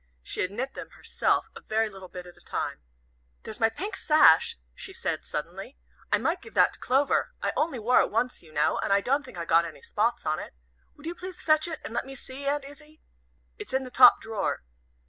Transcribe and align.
She 0.23 0.39
had 0.41 0.49
knit 0.49 0.73
them 0.73 0.89
herself, 0.97 1.51
a 1.55 1.59
very 1.61 1.87
little 1.87 2.07
bit 2.07 2.25
at 2.25 2.35
a 2.35 2.41
time. 2.41 2.81
"There's 3.43 3.59
my 3.59 3.69
pink 3.69 3.95
sash," 3.95 4.57
she 4.73 4.93
said 4.93 5.23
suddenly, 5.23 5.77
"I 6.11 6.17
might 6.17 6.41
give 6.41 6.55
that 6.55 6.73
to 6.73 6.79
Clover. 6.79 7.35
I 7.43 7.51
only 7.55 7.77
wore 7.77 8.01
it 8.01 8.09
once, 8.09 8.41
you 8.41 8.51
know, 8.51 8.79
and 8.79 8.91
I 8.91 9.01
don't 9.01 9.23
think 9.23 9.37
I 9.37 9.45
got 9.45 9.63
any 9.63 9.83
spots 9.83 10.25
on 10.25 10.39
it. 10.39 10.55
Would 10.97 11.05
you 11.05 11.13
please 11.13 11.43
fetch 11.43 11.67
it 11.67 11.81
and 11.85 11.93
let 11.93 12.07
me 12.07 12.15
see, 12.15 12.47
Aunt 12.47 12.65
Izzie? 12.65 12.99
It's 13.59 13.75
in 13.75 13.83
the 13.83 13.91
top 13.91 14.19
drawer." 14.21 14.63